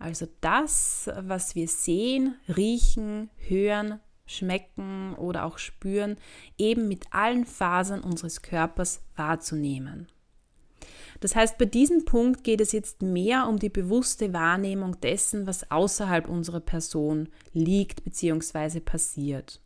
Also 0.00 0.26
das, 0.40 1.08
was 1.20 1.54
wir 1.54 1.68
sehen, 1.68 2.34
riechen, 2.48 3.30
hören, 3.36 4.00
schmecken 4.26 5.14
oder 5.14 5.44
auch 5.44 5.58
spüren, 5.58 6.16
eben 6.58 6.88
mit 6.88 7.12
allen 7.12 7.46
Fasern 7.46 8.00
unseres 8.00 8.42
Körpers 8.42 9.02
wahrzunehmen. 9.14 10.08
Das 11.20 11.36
heißt, 11.36 11.58
bei 11.58 11.66
diesem 11.66 12.06
Punkt 12.06 12.44
geht 12.44 12.62
es 12.62 12.72
jetzt 12.72 13.02
mehr 13.02 13.46
um 13.46 13.58
die 13.58 13.68
bewusste 13.68 14.32
Wahrnehmung 14.32 14.98
dessen, 15.00 15.46
was 15.46 15.70
außerhalb 15.70 16.28
unserer 16.28 16.60
Person 16.60 17.28
liegt 17.52 18.04
bzw. 18.04 18.80
passiert. 18.80 19.60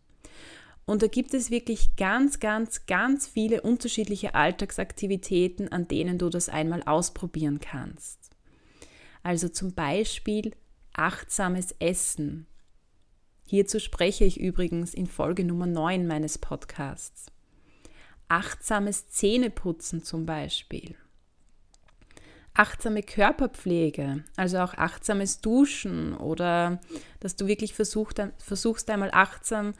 Und 0.84 1.02
da 1.02 1.06
gibt 1.06 1.32
es 1.32 1.50
wirklich 1.50 1.96
ganz, 1.96 2.40
ganz, 2.40 2.86
ganz 2.86 3.26
viele 3.26 3.62
unterschiedliche 3.62 4.34
Alltagsaktivitäten, 4.34 5.68
an 5.72 5.88
denen 5.88 6.18
du 6.18 6.28
das 6.28 6.48
einmal 6.48 6.82
ausprobieren 6.82 7.60
kannst. 7.60 8.30
Also 9.22 9.48
zum 9.48 9.72
Beispiel 9.72 10.52
achtsames 10.92 11.74
Essen. 11.78 12.46
Hierzu 13.46 13.78
spreche 13.78 14.24
ich 14.24 14.38
übrigens 14.38 14.92
in 14.92 15.06
Folge 15.06 15.44
Nummer 15.44 15.66
9 15.66 16.06
meines 16.06 16.36
Podcasts. 16.36 17.26
Achtsames 18.28 19.08
Zähneputzen 19.08 20.02
zum 20.02 20.26
Beispiel 20.26 20.96
achtsame 22.54 23.02
Körperpflege, 23.02 24.24
also 24.36 24.58
auch 24.58 24.74
achtsames 24.74 25.40
Duschen 25.40 26.16
oder 26.16 26.80
dass 27.20 27.36
du 27.36 27.46
wirklich 27.46 27.74
versucht, 27.74 28.22
versuchst 28.38 28.88
einmal 28.90 29.10
achtsam 29.12 29.74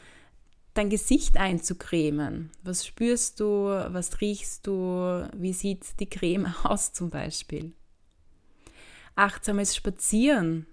dein 0.75 0.91
Gesicht 0.91 1.37
einzucremen. 1.37 2.51
Was 2.65 2.85
spürst 2.85 3.39
du, 3.39 3.67
was 3.67 4.21
riechst 4.21 4.67
du, 4.67 5.29
wie 5.37 5.53
sieht 5.53 6.01
die 6.01 6.11
Creme 6.11 6.53
aus 6.65 6.93
zum 6.93 7.11
Beispiel? 7.11 7.73
Achtsames 9.15 9.77
Spazieren. 9.77 10.67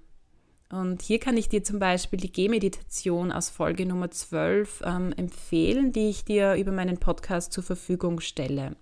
Und 0.72 1.02
hier 1.02 1.20
kann 1.20 1.36
ich 1.36 1.50
dir 1.50 1.64
zum 1.66 1.80
Beispiel 1.80 2.18
die 2.18 2.32
Gehmeditation 2.32 3.34
aus 3.34 3.50
Folge 3.50 3.86
Nummer 3.86 4.10
12 4.10 4.84
ähm, 4.86 5.14
empfehlen, 5.18 5.92
die 5.92 6.10
ich 6.10 6.24
dir 6.24 6.56
über 6.56 6.72
meinen 6.72 6.98
Podcast 6.98 7.52
zur 7.52 7.64
Verfügung 7.64 8.22
stelle. 8.22 8.78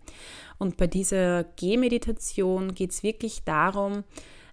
Und 0.59 0.77
bei 0.77 0.85
dieser 0.85 1.45
Gehmeditation 1.55 2.75
geht 2.75 2.91
es 2.91 3.01
wirklich 3.01 3.43
darum, 3.43 4.03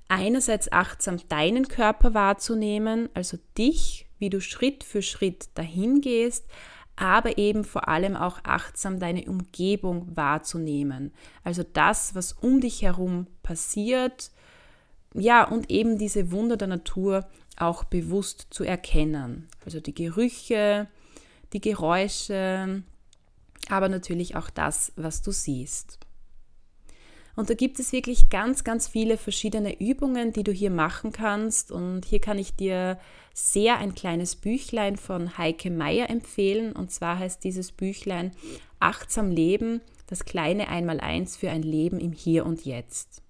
einerseits 0.09 0.73
achtsam 0.73 1.19
deinen 1.29 1.69
Körper 1.69 2.15
wahrzunehmen, 2.15 3.11
also 3.13 3.37
dich, 3.59 4.07
wie 4.19 4.31
du 4.31 4.41
Schritt 4.41 4.83
für 4.83 5.03
Schritt 5.03 5.49
dahin 5.57 6.01
gehst, 6.01 6.47
aber 6.97 7.37
eben 7.37 7.65
vor 7.65 7.89
allem 7.89 8.17
auch 8.17 8.39
achtsam 8.45 8.99
deine 8.99 9.27
Umgebung 9.27 10.17
wahrzunehmen. 10.17 11.13
Also 11.45 11.63
das, 11.71 12.15
was 12.15 12.33
um 12.33 12.63
dich 12.63 12.81
herum 12.81 13.27
passiert, 13.43 14.31
ja, 15.15 15.45
und 15.45 15.71
eben 15.71 15.99
diese 15.99 16.31
Wunder 16.31 16.57
der 16.57 16.69
Natur 16.69 17.27
auch 17.57 17.85
bewusst 17.85 18.49
zu 18.51 18.65
erkennen. 18.65 19.49
Also 19.65 19.81
die 19.81 19.95
Gerüche, 19.95 20.89
die 21.53 21.61
Geräusche, 21.61 22.83
aber 23.69 23.89
natürlich 23.89 24.37
auch 24.37 24.51
das, 24.51 24.93
was 24.97 25.23
du 25.23 25.33
siehst. 25.33 25.99
Und 27.35 27.51
da 27.51 27.55
gibt 27.55 27.79
es 27.79 27.93
wirklich 27.93 28.31
ganz, 28.31 28.65
ganz 28.65 28.89
viele 28.89 29.19
verschiedene 29.19 29.79
Übungen, 29.79 30.33
die 30.33 30.43
du 30.43 30.53
hier 30.53 30.71
machen 30.71 31.13
kannst. 31.13 31.71
Und 31.71 32.07
hier 32.07 32.19
kann 32.19 32.39
ich 32.39 32.57
dir 32.57 32.99
sehr 33.35 33.77
ein 33.77 33.95
kleines 33.95 34.37
Büchlein 34.37 34.97
von 34.97 35.37
Heike 35.37 35.71
Meier 35.71 36.09
empfehlen. 36.09 36.73
Und 36.73 36.91
zwar 36.91 37.19
heißt 37.19 37.45
dieses 37.45 37.73
Büchlein 37.73 38.33
Achtsam 38.81 39.31
Leben, 39.31 39.83
das 40.07 40.25
kleine 40.25 40.69
Einmaleins 40.69 41.37
für 41.37 41.51
ein 41.51 41.63
Leben 41.63 42.01
im 42.01 42.13
Hier 42.13 42.47
und 42.47 42.65
Jetzt. 42.65 43.23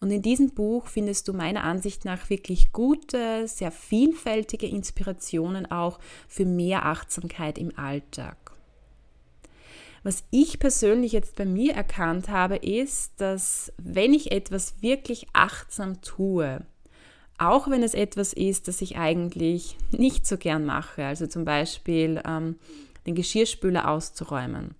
Und 0.00 0.10
in 0.10 0.22
diesem 0.22 0.50
Buch 0.50 0.86
findest 0.86 1.28
du 1.28 1.34
meiner 1.34 1.62
Ansicht 1.62 2.06
nach 2.06 2.30
wirklich 2.30 2.72
gute, 2.72 3.46
sehr 3.46 3.70
vielfältige 3.70 4.66
Inspirationen 4.66 5.70
auch 5.70 5.98
für 6.26 6.46
mehr 6.46 6.86
Achtsamkeit 6.86 7.58
im 7.58 7.78
Alltag. 7.78 8.36
Was 10.02 10.24
ich 10.30 10.58
persönlich 10.58 11.12
jetzt 11.12 11.36
bei 11.36 11.44
mir 11.44 11.74
erkannt 11.74 12.30
habe, 12.30 12.56
ist, 12.56 13.20
dass 13.20 13.70
wenn 13.76 14.14
ich 14.14 14.32
etwas 14.32 14.80
wirklich 14.80 15.26
achtsam 15.34 16.00
tue, 16.00 16.64
auch 17.36 17.68
wenn 17.68 17.82
es 17.82 17.92
etwas 17.92 18.32
ist, 18.32 18.68
das 18.68 18.80
ich 18.80 18.96
eigentlich 18.96 19.76
nicht 19.90 20.26
so 20.26 20.38
gern 20.38 20.64
mache, 20.64 21.04
also 21.04 21.26
zum 21.26 21.44
Beispiel 21.44 22.22
ähm, 22.26 22.56
den 23.06 23.14
Geschirrspüler 23.14 23.90
auszuräumen. 23.90 24.74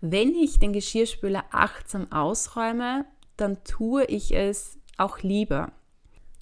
Wenn 0.00 0.34
ich 0.34 0.58
den 0.58 0.72
Geschirrspüler 0.72 1.44
achtsam 1.50 2.10
ausräume, 2.10 3.04
dann 3.36 3.62
tue 3.64 4.04
ich 4.04 4.34
es 4.34 4.78
auch 4.96 5.20
lieber. 5.20 5.72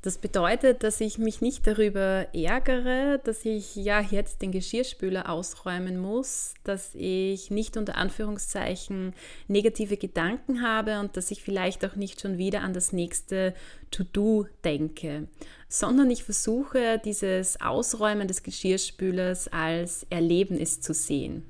Das 0.02 0.16
bedeutet, 0.16 0.82
dass 0.82 0.98
ich 1.02 1.18
mich 1.18 1.42
nicht 1.42 1.66
darüber 1.66 2.26
ärgere, 2.32 3.20
dass 3.22 3.44
ich 3.44 3.76
ja 3.76 4.00
jetzt 4.00 4.40
den 4.40 4.50
Geschirrspüler 4.50 5.28
ausräumen 5.28 5.98
muss, 5.98 6.54
dass 6.64 6.94
ich 6.94 7.50
nicht 7.50 7.76
unter 7.76 7.96
Anführungszeichen 7.96 9.12
negative 9.46 9.98
Gedanken 9.98 10.62
habe 10.62 11.00
und 11.00 11.18
dass 11.18 11.30
ich 11.30 11.42
vielleicht 11.42 11.84
auch 11.84 11.96
nicht 11.96 12.22
schon 12.22 12.38
wieder 12.38 12.62
an 12.62 12.72
das 12.72 12.94
nächste 12.94 13.52
To-Do 13.90 14.46
denke, 14.64 15.28
sondern 15.68 16.10
ich 16.10 16.24
versuche 16.24 16.98
dieses 17.04 17.60
Ausräumen 17.60 18.26
des 18.26 18.42
Geschirrspülers 18.42 19.48
als 19.48 20.06
Erlebnis 20.08 20.80
zu 20.80 20.94
sehen. 20.94 21.44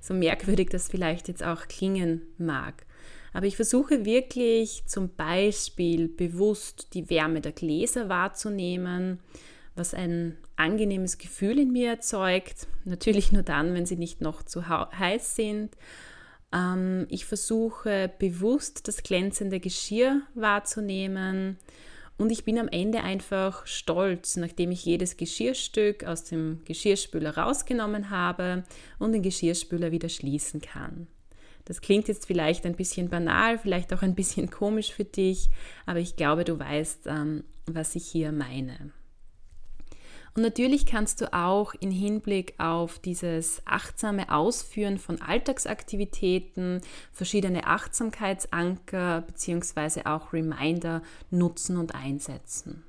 So 0.00 0.12
merkwürdig 0.12 0.70
das 0.70 0.88
vielleicht 0.88 1.28
jetzt 1.28 1.44
auch 1.44 1.68
klingen 1.68 2.22
mag. 2.36 2.84
Aber 3.32 3.46
ich 3.46 3.56
versuche 3.56 4.04
wirklich 4.04 4.82
zum 4.86 5.14
Beispiel 5.14 6.08
bewusst 6.08 6.94
die 6.94 7.08
Wärme 7.08 7.40
der 7.40 7.52
Gläser 7.52 8.08
wahrzunehmen, 8.08 9.20
was 9.74 9.94
ein 9.94 10.36
angenehmes 10.56 11.18
Gefühl 11.18 11.58
in 11.58 11.72
mir 11.72 11.90
erzeugt. 11.90 12.66
Natürlich 12.84 13.32
nur 13.32 13.42
dann, 13.42 13.74
wenn 13.74 13.86
sie 13.86 13.96
nicht 13.96 14.20
noch 14.20 14.42
zu 14.42 14.68
heiß 14.68 15.34
sind. 15.34 15.76
Ähm, 16.52 17.06
ich 17.08 17.24
versuche 17.24 18.10
bewusst 18.18 18.86
das 18.86 19.02
glänzende 19.02 19.60
Geschirr 19.60 20.22
wahrzunehmen. 20.34 21.58
Und 22.18 22.30
ich 22.30 22.44
bin 22.44 22.58
am 22.58 22.68
Ende 22.68 23.02
einfach 23.02 23.66
stolz, 23.66 24.36
nachdem 24.36 24.70
ich 24.70 24.84
jedes 24.84 25.16
Geschirrstück 25.16 26.04
aus 26.04 26.24
dem 26.24 26.60
Geschirrspüler 26.66 27.36
rausgenommen 27.36 28.10
habe 28.10 28.64
und 28.98 29.12
den 29.12 29.22
Geschirrspüler 29.22 29.90
wieder 29.90 30.10
schließen 30.10 30.60
kann. 30.60 31.08
Das 31.64 31.80
klingt 31.80 32.08
jetzt 32.08 32.26
vielleicht 32.26 32.66
ein 32.66 32.74
bisschen 32.74 33.08
banal, 33.08 33.58
vielleicht 33.58 33.92
auch 33.92 34.02
ein 34.02 34.14
bisschen 34.14 34.50
komisch 34.50 34.92
für 34.92 35.04
dich, 35.04 35.48
aber 35.86 35.98
ich 35.98 36.16
glaube, 36.16 36.44
du 36.44 36.58
weißt, 36.58 37.06
ähm, 37.06 37.44
was 37.66 37.94
ich 37.94 38.06
hier 38.06 38.32
meine. 38.32 38.92
Und 40.34 40.42
natürlich 40.42 40.86
kannst 40.86 41.20
du 41.20 41.32
auch 41.34 41.74
in 41.74 41.90
Hinblick 41.90 42.54
auf 42.58 42.98
dieses 42.98 43.60
achtsame 43.66 44.32
Ausführen 44.32 44.96
von 44.96 45.20
Alltagsaktivitäten 45.20 46.80
verschiedene 47.12 47.66
Achtsamkeitsanker 47.66 49.22
bzw. 49.26 50.04
auch 50.06 50.32
Reminder 50.32 51.02
nutzen 51.30 51.76
und 51.76 51.94
einsetzen. 51.94 52.82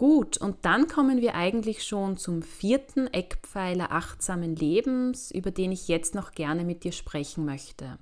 Gut, 0.00 0.38
und 0.38 0.64
dann 0.64 0.88
kommen 0.88 1.20
wir 1.20 1.34
eigentlich 1.34 1.84
schon 1.84 2.16
zum 2.16 2.40
vierten 2.40 3.06
Eckpfeiler 3.08 3.92
achtsamen 3.92 4.56
Lebens, 4.56 5.30
über 5.30 5.50
den 5.50 5.72
ich 5.72 5.88
jetzt 5.88 6.14
noch 6.14 6.32
gerne 6.32 6.64
mit 6.64 6.84
dir 6.84 6.92
sprechen 6.92 7.44
möchte. 7.44 7.98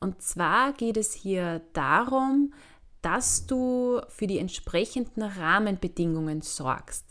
Und 0.00 0.22
zwar 0.22 0.72
geht 0.72 0.96
es 0.96 1.12
hier 1.12 1.60
darum, 1.74 2.54
dass 3.02 3.44
du 3.44 4.00
für 4.08 4.26
die 4.26 4.38
entsprechenden 4.38 5.24
Rahmenbedingungen 5.24 6.40
sorgst. 6.40 7.04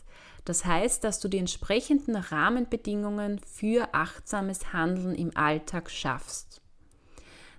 Das 0.44 0.64
heißt, 0.64 1.04
dass 1.04 1.20
du 1.20 1.28
die 1.28 1.38
entsprechenden 1.38 2.16
Rahmenbedingungen 2.16 3.38
für 3.38 3.94
achtsames 3.94 4.72
Handeln 4.72 5.14
im 5.14 5.36
Alltag 5.36 5.88
schaffst. 5.88 6.62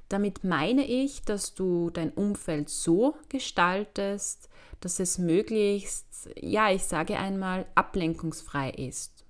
Damit 0.09 0.43
meine 0.43 0.85
ich, 0.85 1.21
dass 1.21 1.53
du 1.53 1.91
dein 1.91 2.11
Umfeld 2.11 2.69
so 2.69 3.15
gestaltest, 3.29 4.49
dass 4.81 4.99
es 4.99 5.19
möglichst, 5.19 6.29
ja, 6.35 6.71
ich 6.71 6.83
sage 6.83 7.17
einmal, 7.17 7.67
ablenkungsfrei 7.75 8.71
ist. 8.71 9.23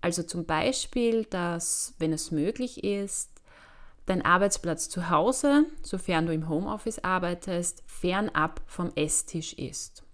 Also 0.00 0.22
zum 0.22 0.44
Beispiel, 0.44 1.24
dass, 1.24 1.94
wenn 1.98 2.12
es 2.12 2.30
möglich 2.30 2.84
ist, 2.84 3.30
dein 4.06 4.24
Arbeitsplatz 4.24 4.88
zu 4.88 5.10
Hause, 5.10 5.66
sofern 5.82 6.26
du 6.26 6.32
im 6.32 6.48
Homeoffice 6.48 7.00
arbeitest, 7.00 7.82
fernab 7.86 8.60
vom 8.66 8.92
Esstisch 8.94 9.54
ist. 9.54 10.04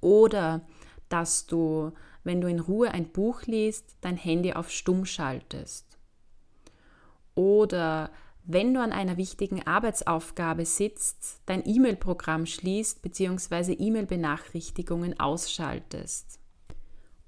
Oder 0.00 0.66
dass 1.08 1.46
du, 1.46 1.92
wenn 2.24 2.40
du 2.40 2.48
in 2.48 2.60
Ruhe 2.60 2.90
ein 2.90 3.12
Buch 3.12 3.42
liest, 3.42 3.96
dein 4.00 4.16
Handy 4.16 4.52
auf 4.54 4.70
Stumm 4.70 5.04
schaltest. 5.04 5.98
Oder 7.34 8.10
wenn 8.46 8.72
du 8.72 8.80
an 8.80 8.92
einer 8.92 9.16
wichtigen 9.16 9.66
Arbeitsaufgabe 9.66 10.64
sitzt, 10.64 11.40
dein 11.46 11.66
E-Mail-Programm 11.66 12.46
schließt 12.46 13.02
bzw. 13.02 13.72
E-Mail-Benachrichtigungen 13.72 15.18
ausschaltest. 15.18 16.38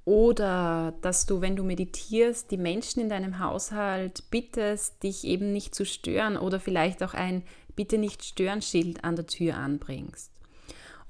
Oder 0.04 0.94
dass 1.02 1.26
du, 1.26 1.40
wenn 1.40 1.56
du 1.56 1.64
meditierst, 1.64 2.50
die 2.50 2.56
Menschen 2.56 3.00
in 3.02 3.08
deinem 3.08 3.40
Haushalt 3.40 4.30
bittest, 4.30 5.02
dich 5.02 5.24
eben 5.24 5.52
nicht 5.52 5.74
zu 5.74 5.84
stören 5.84 6.36
oder 6.36 6.60
vielleicht 6.60 7.02
auch 7.02 7.14
ein 7.14 7.42
Bitte 7.76 7.98
nicht 7.98 8.24
stören 8.24 8.62
Schild 8.62 9.04
an 9.04 9.16
der 9.16 9.26
Tür 9.26 9.56
anbringst. 9.56 10.32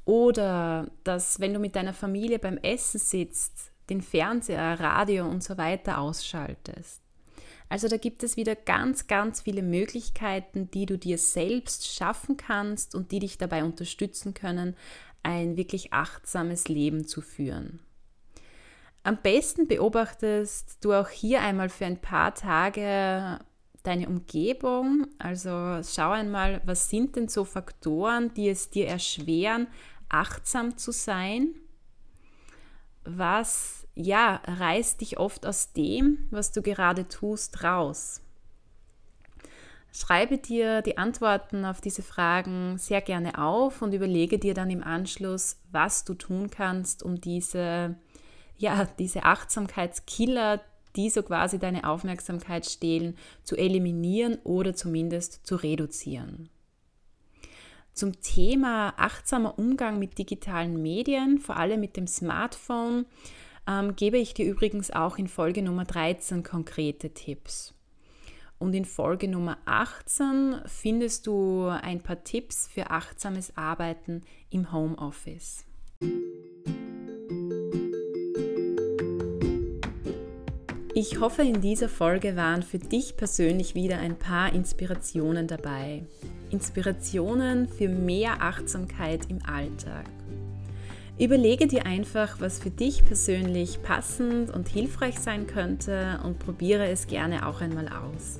Oder 0.04 0.90
dass, 1.04 1.38
wenn 1.38 1.54
du 1.54 1.60
mit 1.60 1.76
deiner 1.76 1.94
Familie 1.94 2.38
beim 2.38 2.58
Essen 2.58 2.98
sitzt, 2.98 3.72
den 3.88 4.02
Fernseher, 4.02 4.80
Radio 4.80 5.26
und 5.26 5.42
so 5.42 5.56
weiter 5.56 5.98
ausschaltest. 5.98 7.02
Also 7.68 7.88
da 7.88 7.96
gibt 7.96 8.22
es 8.22 8.36
wieder 8.36 8.56
ganz, 8.56 9.06
ganz 9.06 9.42
viele 9.42 9.62
Möglichkeiten, 9.62 10.70
die 10.70 10.86
du 10.86 10.96
dir 10.96 11.18
selbst 11.18 11.86
schaffen 11.86 12.36
kannst 12.36 12.94
und 12.94 13.12
die 13.12 13.18
dich 13.18 13.36
dabei 13.38 13.62
unterstützen 13.64 14.34
können, 14.34 14.74
ein 15.22 15.56
wirklich 15.56 15.92
achtsames 15.92 16.68
Leben 16.68 17.06
zu 17.06 17.20
führen. 17.20 17.80
Am 19.02 19.18
besten 19.22 19.68
beobachtest 19.68 20.78
du 20.82 20.92
auch 20.92 21.08
hier 21.08 21.40
einmal 21.40 21.68
für 21.68 21.86
ein 21.86 22.00
paar 22.00 22.34
Tage 22.34 23.38
deine 23.82 24.08
Umgebung. 24.08 25.06
Also 25.18 25.80
schau 25.82 26.10
einmal, 26.10 26.60
was 26.64 26.90
sind 26.90 27.16
denn 27.16 27.28
so 27.28 27.44
Faktoren, 27.44 28.32
die 28.34 28.48
es 28.48 28.70
dir 28.70 28.86
erschweren, 28.86 29.66
achtsam 30.08 30.76
zu 30.76 30.92
sein? 30.92 31.54
Was 33.10 33.86
ja, 33.94 34.40
reißt 34.46 35.00
dich 35.00 35.18
oft 35.18 35.44
aus 35.44 35.72
dem, 35.72 36.28
was 36.30 36.52
du 36.52 36.62
gerade 36.62 37.08
tust, 37.08 37.64
raus. 37.64 38.20
Schreibe 39.92 40.38
dir 40.38 40.82
die 40.82 40.98
Antworten 40.98 41.64
auf 41.64 41.80
diese 41.80 42.02
Fragen 42.02 42.78
sehr 42.78 43.00
gerne 43.00 43.42
auf 43.42 43.82
und 43.82 43.94
überlege 43.94 44.38
dir 44.38 44.54
dann 44.54 44.70
im 44.70 44.84
Anschluss, 44.84 45.56
was 45.72 46.04
du 46.04 46.14
tun 46.14 46.50
kannst, 46.50 47.02
um 47.02 47.20
diese, 47.20 47.96
ja, 48.56 48.86
diese 48.98 49.24
Achtsamkeitskiller, 49.24 50.60
die 50.94 51.10
so 51.10 51.22
quasi 51.22 51.58
deine 51.58 51.88
Aufmerksamkeit 51.88 52.66
stehlen, 52.66 53.16
zu 53.42 53.56
eliminieren 53.56 54.38
oder 54.44 54.74
zumindest 54.74 55.46
zu 55.46 55.56
reduzieren. 55.56 56.50
Zum 57.98 58.20
Thema 58.20 58.94
achtsamer 58.96 59.58
Umgang 59.58 59.98
mit 59.98 60.18
digitalen 60.18 60.80
Medien, 60.80 61.40
vor 61.40 61.56
allem 61.56 61.80
mit 61.80 61.96
dem 61.96 62.06
Smartphone, 62.06 63.06
ähm, 63.66 63.96
gebe 63.96 64.18
ich 64.18 64.34
dir 64.34 64.46
übrigens 64.46 64.92
auch 64.92 65.18
in 65.18 65.26
Folge 65.26 65.64
Nummer 65.64 65.84
13 65.84 66.44
konkrete 66.44 67.10
Tipps. 67.10 67.74
Und 68.60 68.74
in 68.74 68.84
Folge 68.84 69.26
Nummer 69.26 69.58
18 69.64 70.60
findest 70.66 71.26
du 71.26 71.66
ein 71.66 72.00
paar 72.00 72.22
Tipps 72.22 72.68
für 72.68 72.92
achtsames 72.92 73.56
Arbeiten 73.56 74.20
im 74.48 74.70
Homeoffice. 74.70 75.64
Ich 80.94 81.18
hoffe, 81.18 81.42
in 81.42 81.60
dieser 81.60 81.88
Folge 81.88 82.36
waren 82.36 82.62
für 82.62 82.78
dich 82.78 83.16
persönlich 83.16 83.74
wieder 83.74 83.98
ein 83.98 84.16
paar 84.16 84.52
Inspirationen 84.52 85.48
dabei. 85.48 86.04
Inspirationen 86.50 87.68
für 87.68 87.88
mehr 87.88 88.42
Achtsamkeit 88.42 89.30
im 89.30 89.38
Alltag. 89.44 90.06
Überlege 91.18 91.66
dir 91.66 91.84
einfach, 91.84 92.40
was 92.40 92.60
für 92.60 92.70
dich 92.70 93.04
persönlich 93.04 93.82
passend 93.82 94.50
und 94.50 94.68
hilfreich 94.68 95.18
sein 95.18 95.48
könnte 95.48 96.20
und 96.22 96.38
probiere 96.38 96.88
es 96.88 97.08
gerne 97.08 97.46
auch 97.48 97.60
einmal 97.60 97.88
aus. 97.88 98.38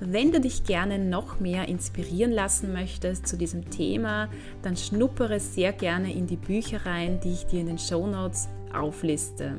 Wenn 0.00 0.32
du 0.32 0.40
dich 0.40 0.64
gerne 0.64 0.98
noch 0.98 1.40
mehr 1.40 1.68
inspirieren 1.68 2.32
lassen 2.32 2.72
möchtest 2.72 3.28
zu 3.28 3.36
diesem 3.36 3.70
Thema, 3.70 4.30
dann 4.62 4.78
schnuppere 4.78 5.38
sehr 5.38 5.74
gerne 5.74 6.14
in 6.14 6.26
die 6.26 6.38
Bücher 6.38 6.86
rein, 6.86 7.20
die 7.20 7.32
ich 7.32 7.44
dir 7.44 7.60
in 7.60 7.66
den 7.66 7.78
Show 7.78 8.06
Notes 8.06 8.48
aufliste. 8.72 9.56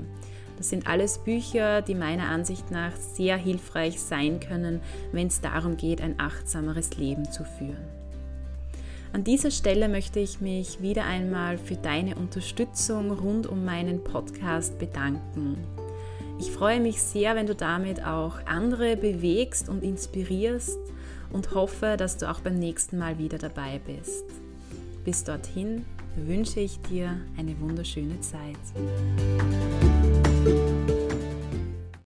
Das 0.62 0.70
sind 0.70 0.86
alles 0.86 1.18
Bücher, 1.18 1.82
die 1.82 1.96
meiner 1.96 2.30
Ansicht 2.30 2.70
nach 2.70 2.96
sehr 2.96 3.36
hilfreich 3.36 4.00
sein 4.00 4.40
können, 4.40 4.80
wenn 5.12 5.26
es 5.26 5.42
darum 5.42 5.76
geht, 5.76 6.02
ein 6.02 6.20
achtsameres 6.20 6.98
Leben 6.98 7.32
zu 7.32 7.44
führen. 7.44 7.84
An 9.12 9.24
dieser 9.24 9.50
Stelle 9.50 9.90
möchte 9.90 10.20
ich 10.20 10.40
mich 10.40 10.80
wieder 10.80 11.06
einmal 11.06 11.58
für 11.58 11.78
deine 11.78 12.14
Unterstützung 12.14 13.10
rund 13.10 13.48
um 13.48 13.66
meinen 13.66 14.04
Podcast 14.04 14.78
bedanken. 14.78 15.58
Ich 16.40 16.52
freue 16.52 16.80
mich 16.80 17.02
sehr, 17.02 17.36
wenn 17.36 17.48
du 17.48 17.56
damit 17.56 18.06
auch 18.06 18.36
andere 18.46 18.98
bewegst 18.98 19.68
und 19.68 19.84
inspirierst 19.84 20.78
und 21.32 21.56
hoffe, 21.56 21.96
dass 21.98 22.18
du 22.18 22.30
auch 22.30 22.42
beim 22.42 22.60
nächsten 22.60 23.00
Mal 23.00 23.18
wieder 23.18 23.40
dabei 23.40 23.82
bist. 23.84 24.26
Bis 25.06 25.24
dorthin, 25.24 25.88
wünsche 26.16 26.60
ich 26.60 26.80
dir 26.82 27.20
eine 27.36 27.60
wunderschöne 27.60 28.20
Zeit. 28.22 28.60
Thank 30.44 30.56
you. 30.56 30.81